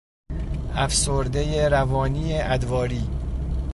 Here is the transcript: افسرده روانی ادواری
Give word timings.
افسرده 0.75 1.55
روانی 1.69 2.33
ادواری 2.41 3.09